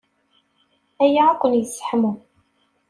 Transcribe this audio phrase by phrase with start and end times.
[1.03, 2.11] Aya ad ken-yesseḥmu.